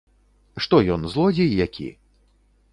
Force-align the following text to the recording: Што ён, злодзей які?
Што 0.65 0.79
ён, 0.95 1.05
злодзей 1.13 1.55
які? 1.65 1.87